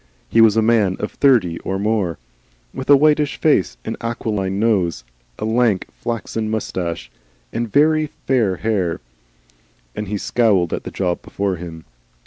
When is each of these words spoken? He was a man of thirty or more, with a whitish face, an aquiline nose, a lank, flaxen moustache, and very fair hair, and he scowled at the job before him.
He 0.27 0.41
was 0.41 0.57
a 0.57 0.63
man 0.63 0.97
of 0.99 1.11
thirty 1.11 1.59
or 1.59 1.77
more, 1.77 2.17
with 2.73 2.89
a 2.89 2.95
whitish 2.97 3.37
face, 3.39 3.77
an 3.85 3.97
aquiline 4.01 4.57
nose, 4.59 5.03
a 5.37 5.45
lank, 5.45 5.85
flaxen 5.91 6.49
moustache, 6.49 7.11
and 7.53 7.71
very 7.71 8.07
fair 8.07 8.55
hair, 8.55 8.99
and 9.95 10.07
he 10.07 10.17
scowled 10.17 10.73
at 10.73 10.85
the 10.85 10.89
job 10.91 11.21
before 11.21 11.57
him. 11.57 11.85